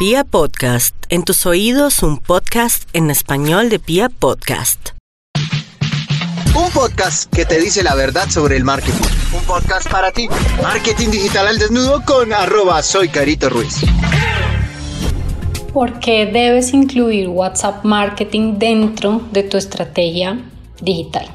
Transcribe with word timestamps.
Pia 0.00 0.24
Podcast, 0.24 0.96
en 1.10 1.24
tus 1.24 1.44
oídos 1.44 2.02
un 2.02 2.16
podcast 2.16 2.88
en 2.94 3.10
español 3.10 3.68
de 3.68 3.78
Pia 3.78 4.08
Podcast. 4.08 4.92
Un 6.56 6.70
podcast 6.72 7.30
que 7.30 7.44
te 7.44 7.60
dice 7.60 7.82
la 7.82 7.94
verdad 7.94 8.30
sobre 8.30 8.56
el 8.56 8.64
marketing. 8.64 9.04
Un 9.36 9.44
podcast 9.44 9.90
para 9.90 10.10
ti. 10.10 10.26
Marketing 10.62 11.10
digital 11.10 11.48
al 11.48 11.58
desnudo 11.58 12.02
con 12.06 12.32
arroba 12.32 12.82
soy 12.82 13.10
Carito 13.10 13.50
Ruiz. 13.50 13.82
¿Por 15.74 16.00
qué 16.00 16.24
debes 16.24 16.72
incluir 16.72 17.28
WhatsApp 17.28 17.84
Marketing 17.84 18.54
dentro 18.58 19.20
de 19.32 19.42
tu 19.42 19.58
estrategia 19.58 20.40
digital? 20.80 21.26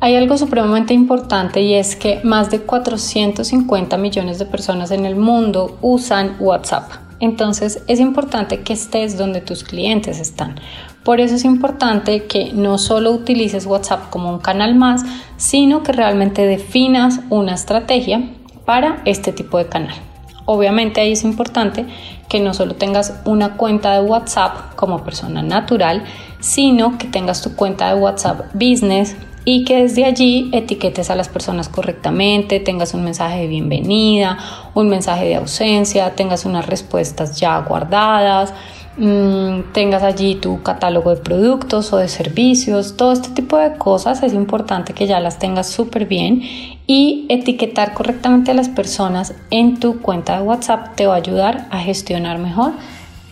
Hay 0.00 0.16
algo 0.16 0.38
supremamente 0.38 0.94
importante 0.94 1.60
y 1.60 1.74
es 1.74 1.94
que 1.94 2.20
más 2.24 2.50
de 2.50 2.62
450 2.62 3.98
millones 3.98 4.38
de 4.38 4.46
personas 4.46 4.92
en 4.92 5.04
el 5.04 5.14
mundo 5.14 5.76
usan 5.82 6.36
WhatsApp. 6.40 7.09
Entonces 7.20 7.82
es 7.86 8.00
importante 8.00 8.60
que 8.62 8.72
estés 8.72 9.16
donde 9.16 9.40
tus 9.40 9.62
clientes 9.62 10.18
están. 10.18 10.56
Por 11.04 11.20
eso 11.20 11.34
es 11.34 11.44
importante 11.44 12.24
que 12.24 12.52
no 12.52 12.78
solo 12.78 13.12
utilices 13.12 13.66
WhatsApp 13.66 14.10
como 14.10 14.30
un 14.30 14.40
canal 14.40 14.74
más, 14.74 15.04
sino 15.36 15.82
que 15.82 15.92
realmente 15.92 16.46
definas 16.46 17.20
una 17.30 17.54
estrategia 17.54 18.34
para 18.64 19.02
este 19.04 19.32
tipo 19.32 19.58
de 19.58 19.66
canal. 19.66 20.09
Obviamente 20.52 21.00
ahí 21.00 21.12
es 21.12 21.22
importante 21.22 21.86
que 22.28 22.40
no 22.40 22.54
solo 22.54 22.74
tengas 22.74 23.20
una 23.24 23.56
cuenta 23.56 23.92
de 23.92 24.00
WhatsApp 24.00 24.74
como 24.74 25.04
persona 25.04 25.44
natural, 25.44 26.02
sino 26.40 26.98
que 26.98 27.06
tengas 27.06 27.40
tu 27.40 27.54
cuenta 27.54 27.86
de 27.86 27.94
WhatsApp 27.94 28.52
Business 28.52 29.14
y 29.44 29.64
que 29.64 29.82
desde 29.82 30.04
allí 30.04 30.50
etiquetes 30.52 31.08
a 31.08 31.14
las 31.14 31.28
personas 31.28 31.68
correctamente, 31.68 32.58
tengas 32.58 32.94
un 32.94 33.04
mensaje 33.04 33.42
de 33.42 33.46
bienvenida, 33.46 34.38
un 34.74 34.88
mensaje 34.88 35.26
de 35.26 35.36
ausencia, 35.36 36.16
tengas 36.16 36.44
unas 36.44 36.66
respuestas 36.66 37.38
ya 37.38 37.60
guardadas, 37.60 38.52
mm, 38.96 39.72
tengas 39.72 40.02
allí 40.02 40.34
tu 40.34 40.62
catálogo 40.62 41.10
de 41.14 41.20
productos 41.20 41.92
o 41.92 41.98
de 41.98 42.08
servicios, 42.08 42.96
todo 42.96 43.12
este 43.12 43.30
tipo 43.30 43.56
de 43.56 43.74
cosas 43.74 44.22
es 44.22 44.34
importante 44.34 44.92
que 44.92 45.06
ya 45.06 45.20
las 45.20 45.38
tengas 45.38 45.68
súper 45.68 46.06
bien 46.06 46.42
y 46.86 47.26
etiquetar 47.28 47.94
correctamente 47.94 48.50
a 48.50 48.54
las 48.54 48.68
personas 48.68 49.34
en 49.50 49.78
tu 49.78 50.00
cuenta 50.00 50.36
de 50.36 50.42
WhatsApp 50.42 50.94
te 50.96 51.06
va 51.06 51.14
a 51.14 51.18
ayudar 51.18 51.66
a 51.70 51.78
gestionar 51.78 52.38
mejor 52.38 52.72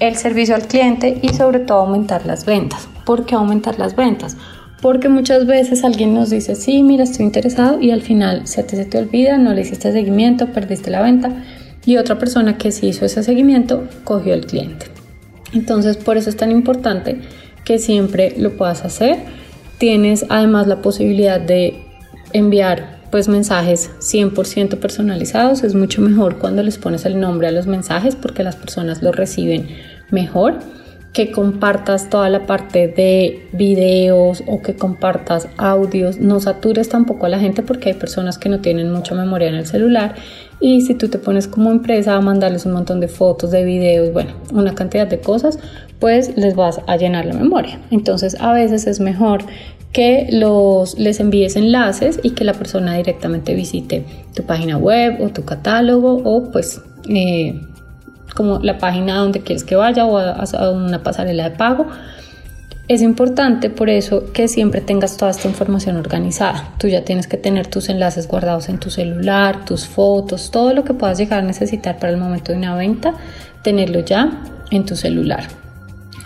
el 0.00 0.16
servicio 0.16 0.54
al 0.54 0.66
cliente 0.66 1.18
y 1.22 1.30
sobre 1.30 1.58
todo 1.60 1.80
aumentar 1.80 2.24
las 2.24 2.44
ventas. 2.44 2.88
¿Por 3.04 3.26
qué 3.26 3.34
aumentar 3.34 3.78
las 3.78 3.96
ventas? 3.96 4.36
Porque 4.80 5.08
muchas 5.08 5.46
veces 5.46 5.82
alguien 5.82 6.14
nos 6.14 6.30
dice, 6.30 6.54
sí, 6.54 6.82
mira, 6.84 7.02
estoy 7.02 7.26
interesado 7.26 7.80
y 7.80 7.90
al 7.90 8.02
final 8.02 8.46
se 8.46 8.62
te, 8.62 8.76
se 8.76 8.84
te 8.84 8.98
olvida, 8.98 9.36
no 9.38 9.52
le 9.52 9.62
hiciste 9.62 9.90
seguimiento, 9.90 10.52
perdiste 10.52 10.90
la 10.90 11.02
venta 11.02 11.32
y 11.84 11.96
otra 11.96 12.18
persona 12.18 12.58
que 12.58 12.70
sí 12.70 12.88
hizo 12.88 13.04
ese 13.04 13.22
seguimiento 13.22 13.88
cogió 14.04 14.34
el 14.34 14.46
cliente. 14.46 14.97
Entonces, 15.52 15.96
por 15.96 16.16
eso 16.16 16.30
es 16.30 16.36
tan 16.36 16.50
importante 16.50 17.20
que 17.64 17.78
siempre 17.78 18.34
lo 18.38 18.56
puedas 18.56 18.84
hacer. 18.84 19.18
Tienes 19.78 20.26
además 20.28 20.66
la 20.66 20.82
posibilidad 20.82 21.40
de 21.40 21.82
enviar 22.32 22.98
pues 23.10 23.28
mensajes 23.28 23.90
100% 24.00 24.78
personalizados. 24.78 25.62
Es 25.64 25.74
mucho 25.74 26.02
mejor 26.02 26.38
cuando 26.38 26.62
les 26.62 26.78
pones 26.78 27.04
el 27.06 27.20
nombre 27.20 27.48
a 27.48 27.52
los 27.52 27.66
mensajes 27.66 28.16
porque 28.16 28.42
las 28.42 28.56
personas 28.56 29.02
lo 29.02 29.12
reciben 29.12 29.68
mejor 30.10 30.58
que 31.12 31.32
compartas 31.32 32.10
toda 32.10 32.28
la 32.28 32.46
parte 32.46 32.88
de 32.88 33.48
videos 33.52 34.42
o 34.46 34.62
que 34.62 34.76
compartas 34.76 35.48
audios, 35.56 36.18
no 36.18 36.38
satures 36.38 36.88
tampoco 36.88 37.26
a 37.26 37.28
la 37.28 37.38
gente 37.38 37.62
porque 37.62 37.90
hay 37.90 37.94
personas 37.94 38.38
que 38.38 38.48
no 38.48 38.60
tienen 38.60 38.92
mucha 38.92 39.14
memoria 39.14 39.48
en 39.48 39.54
el 39.54 39.66
celular 39.66 40.14
y 40.60 40.82
si 40.82 40.94
tú 40.94 41.08
te 41.08 41.18
pones 41.18 41.48
como 41.48 41.70
empresa 41.70 42.14
a 42.14 42.20
mandarles 42.20 42.66
un 42.66 42.72
montón 42.72 43.00
de 43.00 43.08
fotos, 43.08 43.50
de 43.50 43.64
videos, 43.64 44.12
bueno, 44.12 44.32
una 44.52 44.74
cantidad 44.74 45.06
de 45.06 45.20
cosas, 45.20 45.58
pues 45.98 46.36
les 46.36 46.54
vas 46.54 46.80
a 46.86 46.96
llenar 46.96 47.26
la 47.26 47.34
memoria. 47.34 47.80
Entonces 47.90 48.36
a 48.40 48.52
veces 48.52 48.86
es 48.86 49.00
mejor 49.00 49.44
que 49.92 50.28
los, 50.30 50.98
les 50.98 51.20
envíes 51.20 51.56
enlaces 51.56 52.20
y 52.22 52.30
que 52.30 52.44
la 52.44 52.52
persona 52.52 52.96
directamente 52.96 53.54
visite 53.54 54.04
tu 54.34 54.42
página 54.42 54.76
web 54.76 55.20
o 55.20 55.30
tu 55.30 55.44
catálogo 55.44 56.20
o 56.24 56.50
pues 56.50 56.82
eh, 57.08 57.60
como 58.34 58.58
la 58.60 58.78
página 58.78 59.16
donde 59.16 59.40
quieres 59.40 59.64
que 59.64 59.76
vaya 59.76 60.04
o 60.04 60.18
a, 60.18 60.70
una 60.70 61.02
pasarela 61.02 61.50
de 61.50 61.56
pago. 61.56 61.86
Es 62.88 63.02
importante 63.02 63.68
por 63.68 63.90
eso 63.90 64.32
que 64.32 64.48
siempre 64.48 64.80
tengas 64.80 65.18
toda 65.18 65.30
esta 65.30 65.46
información 65.46 65.96
organizada. 65.96 66.70
Tú 66.78 66.88
ya 66.88 67.04
tienes 67.04 67.26
que 67.26 67.36
tener 67.36 67.66
tus 67.66 67.90
enlaces 67.90 68.26
guardados 68.26 68.70
en 68.70 68.78
tu 68.78 68.88
celular, 68.88 69.66
tus 69.66 69.86
fotos, 69.86 70.50
todo 70.50 70.72
lo 70.72 70.84
que 70.84 70.94
puedas 70.94 71.18
llegar 71.18 71.40
a 71.40 71.46
necesitar 71.46 71.98
para 71.98 72.12
el 72.12 72.18
momento 72.18 72.52
de 72.52 72.58
una 72.58 72.74
venta, 72.74 73.12
tenerlo 73.62 74.00
ya 74.00 74.42
en 74.70 74.86
tu 74.86 74.96
celular. 74.96 75.48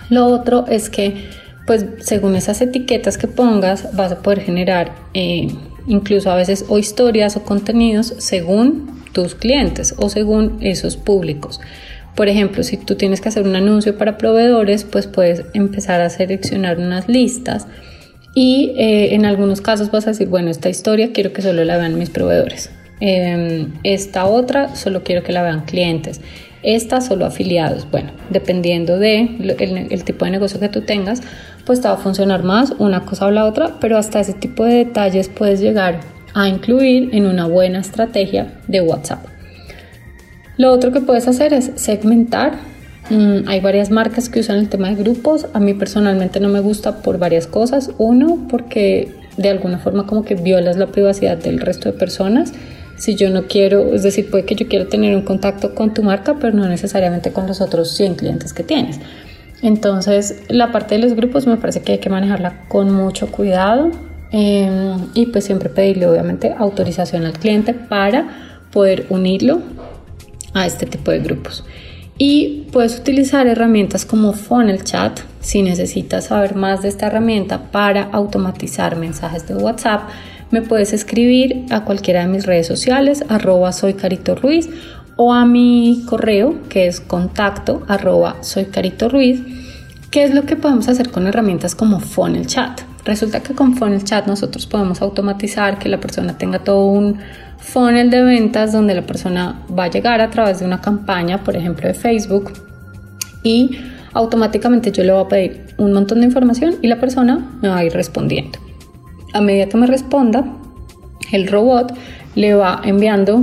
Lo 0.09 0.27
otro 0.27 0.67
es 0.69 0.89
que, 0.89 1.31
pues 1.67 1.85
según 1.99 2.37
esas 2.37 2.61
etiquetas 2.61 3.19
que 3.19 3.27
pongas, 3.27 3.97
vas 3.97 4.13
a 4.13 4.23
poder 4.23 4.41
generar 4.43 4.93
eh, 5.15 5.49
incluso 5.89 6.31
a 6.31 6.37
veces 6.37 6.65
o 6.69 6.79
historias 6.79 7.37
o 7.37 7.43
contenidos 7.43 8.15
según 8.19 9.03
tus 9.13 9.35
clientes 9.35 9.95
o 9.99 10.09
según 10.09 10.59
esos 10.61 10.97
públicos. 10.97 11.61
Por 12.15 12.29
ejemplo, 12.29 12.63
si 12.63 12.77
tú 12.77 12.95
tienes 12.95 13.21
que 13.21 13.29
hacer 13.31 13.47
un 13.47 13.57
anuncio 13.57 13.97
para 13.97 14.19
proveedores, 14.19 14.85
pues 14.85 15.07
puedes 15.07 15.45
empezar 15.55 16.01
a 16.01 16.11
seleccionar 16.11 16.79
unas 16.79 17.09
listas 17.09 17.67
y 18.35 18.73
eh, 18.77 19.15
en 19.15 19.25
algunos 19.25 19.61
casos 19.61 19.91
vas 19.91 20.07
a 20.07 20.11
decir, 20.11 20.29
bueno, 20.29 20.51
esta 20.51 20.69
historia 20.69 21.13
quiero 21.13 21.33
que 21.33 21.43
solo 21.43 21.65
la 21.65 21.79
vean 21.79 21.99
mis 21.99 22.11
proveedores. 22.11 22.71
Em, 23.01 23.73
esta 23.83 24.27
otra 24.27 24.77
solo 24.77 25.03
quiero 25.03 25.23
que 25.23 25.33
la 25.33 25.43
vean 25.43 25.65
clientes. 25.65 26.21
Esta 26.63 27.01
solo 27.01 27.27
afiliados. 27.27 27.91
Bueno, 27.91 28.13
dependiendo 28.31 28.99
de 28.99 29.29
tipo 30.05 30.25
de 30.25 30.31
negocio 30.31 30.61
que 30.61 30.69
tú 30.69 30.83
tengas, 30.83 31.21
pues 31.67 31.81
te 31.81 31.89
va 31.89 31.95
a 31.95 31.97
funcionar 31.97 32.45
más 32.45 32.73
una 32.79 33.05
cosa 33.05 33.27
o 33.27 33.31
la 33.31 33.47
otra, 33.47 33.79
pero 33.81 33.99
hasta 33.99 34.21
ese 34.21 34.35
tipo 34.35 34.65
de 34.65 34.85
detalles 34.85 35.29
puedes 35.29 35.61
llegar 35.61 36.01
a 36.35 36.49
incluir 36.49 37.11
en 37.13 37.27
una 37.27 37.47
buena 37.47 37.81
estrategia 37.81 38.55
de 38.69 38.81
WhatsApp. 38.81 39.32
Lo 40.57 40.71
otro 40.73 40.93
que 40.93 41.01
puedes 41.01 41.29
hacer 41.29 41.53
es 41.53 41.73
segmentar. 41.77 42.55
Mm, 43.11 43.49
hay 43.49 43.61
varias 43.61 43.91
marcas 43.91 44.29
que 44.29 44.41
usan 44.41 44.59
el 44.59 44.69
tema 44.69 44.89
de 44.89 44.97
grupos. 44.97 45.47
A 45.55 45.61
mí 45.61 45.75
personalmente 45.75 46.41
no 46.41 46.49
me 46.49 46.61
gusta 46.61 47.03
por 47.03 47.19
varias 47.19 47.47
cosas. 47.47 47.91
Uno, 47.99 48.47
porque 48.51 49.15
de 49.37 49.49
alguna 49.49 49.79
forma 49.79 50.07
como 50.07 50.25
que 50.25 50.35
violas 50.35 50.77
la 50.77 50.89
privacidad 50.89 51.39
del 51.39 51.61
resto 51.61 51.91
de 51.91 51.99
personas. 51.99 52.53
Si 52.97 53.15
yo 53.15 53.31
no 53.31 53.47
quiero, 53.47 53.95
es 53.95 54.03
decir, 54.03 54.31
puede 54.31 54.45
que 54.45 54.55
yo 54.55 54.69
quiera 54.69 54.89
tener 54.89 55.17
un 55.17 55.23
contacto 55.23 55.75
con 55.75 55.95
tu 55.95 56.03
marca, 56.03 56.37
pero 56.39 56.57
no 56.57 56.69
necesariamente 56.69 57.33
con 57.33 57.47
los 57.47 57.61
otros 57.61 57.91
100 57.97 58.15
clientes 58.17 58.53
que 58.53 58.63
tienes. 58.63 59.01
Entonces, 59.63 60.43
la 60.49 60.71
parte 60.71 60.97
de 60.97 61.03
los 61.03 61.15
grupos 61.15 61.47
me 61.47 61.57
parece 61.57 61.81
que 61.81 61.93
hay 61.93 61.99
que 61.99 62.11
manejarla 62.11 62.65
con 62.69 62.93
mucho 62.93 63.31
cuidado 63.31 63.91
em, 64.33 64.97
y 65.15 65.27
pues 65.27 65.45
siempre 65.45 65.69
pedirle 65.69 66.07
obviamente 66.07 66.53
autorización 66.57 67.25
al 67.25 67.33
cliente 67.33 67.73
para 67.73 68.59
poder 68.73 69.07
unirlo 69.09 69.61
a 70.55 70.67
este 70.67 70.87
tipo 70.87 71.11
de 71.11 71.21
grupos. 71.21 71.65
Y 72.19 72.67
puedes 72.73 72.99
utilizar 72.99 73.47
herramientas 73.47 74.05
como 74.05 74.33
Funnel 74.33 74.85
Chat 74.85 75.21
si 75.41 75.63
necesitas 75.63 76.27
saber 76.27 76.55
más 76.55 76.83
de 76.83 76.89
esta 76.89 77.07
herramienta 77.07 77.71
para 77.71 78.05
automatizar 78.05 78.97
mensajes 78.97 79.49
de 79.49 79.55
WhatsApp. 79.55 80.09
Me 80.51 80.63
puedes 80.63 80.93
escribir 80.93 81.65
a 81.71 81.85
cualquiera 81.85 82.21
de 82.21 82.29
mis 82.29 82.47
redes 82.47 82.67
sociales, 82.67 83.25
arroba 83.29 83.73
soy 83.73 83.95
Carito 83.95 84.35
Ruiz, 84.35 84.69
o 85.17 85.33
a 85.33 85.45
mi 85.47 86.05
correo 86.09 86.69
que 86.69 86.87
es 86.87 87.01
contacto 87.01 87.83
arroba 87.89 88.37
soy 88.43 88.67
Carito 88.67 89.09
Ruiz. 89.09 89.43
¿Qué 90.11 90.25
es 90.25 90.35
lo 90.35 90.45
que 90.45 90.57
podemos 90.57 90.89
hacer 90.89 91.11
con 91.11 91.27
herramientas 91.27 91.75
como 91.75 91.99
Funnel 91.99 92.47
Chat? 92.47 92.83
Resulta 93.05 93.41
que 93.41 93.55
con 93.55 93.77
Funnel 93.77 94.05
Chat 94.05 94.27
nosotros 94.27 94.67
podemos 94.67 95.03
automatizar 95.03 95.79
que 95.79 95.89
la 95.89 95.99
persona 95.99 96.39
tenga 96.39 96.61
todo 96.61 96.87
un 96.87 97.19
funnel 97.63 98.11
de 98.11 98.23
ventas 98.23 98.73
donde 98.73 98.95
la 98.95 99.03
persona 99.03 99.63
va 99.77 99.85
a 99.85 99.91
llegar 99.91 100.21
a 100.21 100.31
través 100.31 100.59
de 100.59 100.67
una 100.67 100.81
campaña, 100.81 101.43
por 101.43 101.57
ejemplo, 101.57 101.87
de 101.89 101.95
Facebook 101.95 102.53
y 103.43 103.79
automáticamente 104.13 104.93
yo 104.93 105.05
le 105.05 105.13
voy 105.13 105.25
a 105.25 105.29
pedir 105.29 105.67
un 105.79 105.93
montón 105.93 106.21
de 106.21 106.27
información 106.27 106.75
y 106.83 106.89
la 106.89 107.01
persona 107.01 107.59
me 107.63 107.69
va 107.69 107.79
a 107.79 107.85
ir 107.85 107.93
respondiendo. 107.93 108.59
A 109.33 109.41
medida 109.41 109.69
que 109.69 109.77
me 109.77 109.87
responda, 109.87 110.45
el 111.31 111.49
robot 111.49 111.95
le 112.35 112.55
va 112.55 112.81
enviando 112.85 113.43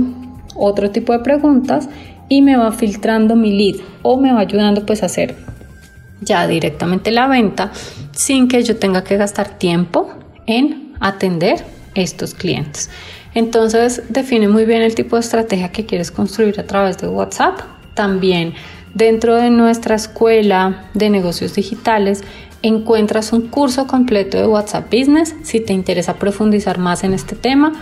otro 0.54 0.90
tipo 0.90 1.12
de 1.12 1.20
preguntas 1.20 1.88
y 2.28 2.42
me 2.42 2.56
va 2.56 2.70
filtrando 2.72 3.34
mi 3.34 3.52
lead 3.52 3.80
o 4.02 4.16
me 4.20 4.32
va 4.32 4.40
ayudando 4.40 4.86
pues 4.86 5.02
a 5.02 5.06
hacer 5.06 5.34
ya 6.20 6.46
directamente 6.46 7.10
la 7.10 7.26
venta 7.26 7.72
sin 8.12 8.46
que 8.46 8.62
yo 8.62 8.76
tenga 8.76 9.02
que 9.02 9.16
gastar 9.16 9.58
tiempo 9.58 10.10
en 10.46 10.92
atender 11.00 11.64
estos 11.94 12.34
clientes. 12.34 12.90
Entonces 13.34 14.02
define 14.08 14.48
muy 14.48 14.64
bien 14.64 14.82
el 14.82 14.94
tipo 14.94 15.16
de 15.16 15.20
estrategia 15.20 15.70
que 15.70 15.86
quieres 15.86 16.10
construir 16.10 16.58
a 16.58 16.66
través 16.66 16.98
de 16.98 17.08
WhatsApp. 17.08 17.60
También 17.94 18.54
dentro 18.94 19.36
de 19.36 19.50
nuestra 19.50 19.94
escuela 19.94 20.88
de 20.94 21.10
negocios 21.10 21.54
digitales 21.54 22.22
encuentras 22.62 23.32
un 23.32 23.48
curso 23.48 23.86
completo 23.86 24.36
de 24.38 24.46
WhatsApp 24.46 24.92
Business. 24.92 25.34
Si 25.42 25.60
te 25.60 25.72
interesa 25.72 26.14
profundizar 26.14 26.78
más 26.78 27.04
en 27.04 27.14
este 27.14 27.36
tema, 27.36 27.72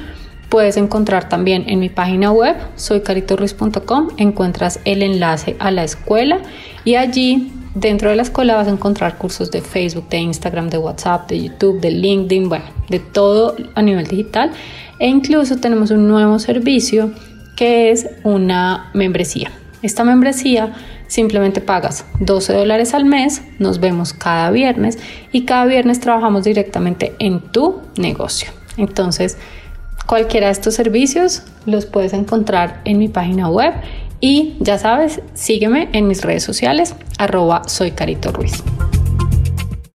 puedes 0.49 0.77
encontrar 0.77 1.29
también 1.29 1.65
en 1.69 1.81
mi 1.81 1.89
página 1.89 2.31
web, 2.31 2.57
soycaritorruiz.com, 2.77 4.09
encuentras 4.17 4.81
el 4.85 5.03
enlace 5.03 5.57
a 5.59 5.71
la 5.71 5.85
escuela 5.85 6.41
y 6.85 6.95
allí 6.95 7.53
dentro 7.81 8.11
de 8.11 8.17
la 8.17 8.23
escuela 8.23 8.57
vas 8.57 8.69
a 8.69 8.71
encontrar 8.71 9.19
cursos 9.19 9.51
de 9.51 9.61
Facebook, 9.61 10.09
de 10.09 10.19
Instagram, 10.19 10.69
de 10.69 10.79
WhatsApp, 10.79 11.29
de 11.29 11.43
YouTube, 11.43 11.81
de 11.81 11.91
LinkedIn, 11.91 12.49
bueno, 12.49 12.65
de 12.89 12.99
todo 12.99 13.57
a 13.75 13.83
nivel 13.83 14.07
digital. 14.07 14.51
E 14.99 15.07
incluso 15.09 15.57
tenemos 15.57 15.91
un 15.91 16.09
nuevo 16.09 16.39
servicio 16.39 17.13
que 17.57 17.91
es 17.91 18.09
una 18.25 18.91
membresía. 18.95 19.51
Esta 19.83 20.05
membresía 20.05 20.75
simplemente 21.07 21.61
pagas 21.61 22.05
12 22.21 22.53
dólares 22.53 22.95
al 22.95 23.05
mes, 23.05 23.43
nos 23.59 23.81
vemos 23.81 24.13
cada 24.13 24.51
viernes 24.51 24.99
y 25.33 25.45
cada 25.45 25.65
viernes 25.65 26.01
trabajamos 26.01 26.45
directamente 26.45 27.15
en 27.19 27.41
tu 27.41 27.81
negocio. 27.97 28.51
Entonces, 28.77 29.39
cualquiera 30.07 30.47
de 30.47 30.53
estos 30.53 30.75
servicios 30.75 31.43
los 31.65 31.87
puedes 31.87 32.13
encontrar 32.13 32.81
en 32.85 32.99
mi 32.99 33.09
página 33.09 33.49
web 33.49 33.75
y 34.21 34.57
ya 34.61 34.79
sabes, 34.79 35.21
sígueme 35.35 35.89
en 35.93 36.09
mis 36.09 36.23
redes 36.23 36.43
sociales, 36.43 36.95
arroba 37.19 37.63
soy 37.69 37.93
Carito 37.93 38.33
Ruiz. 38.33 38.63